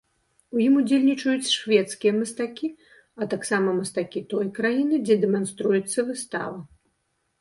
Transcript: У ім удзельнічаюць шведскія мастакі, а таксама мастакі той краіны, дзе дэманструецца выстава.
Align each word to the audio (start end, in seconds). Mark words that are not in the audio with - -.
У 0.55 0.61
ім 0.67 0.77
удзельнічаюць 0.83 1.49
шведскія 1.57 2.13
мастакі, 2.21 2.67
а 3.21 3.27
таксама 3.35 3.69
мастакі 3.83 4.25
той 4.33 4.45
краіны, 4.61 4.95
дзе 5.07 5.15
дэманструецца 5.27 5.99
выстава. 6.13 6.59